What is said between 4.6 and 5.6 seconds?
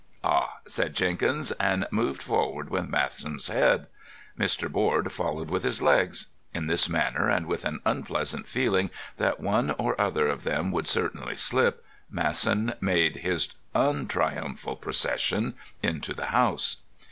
Board followed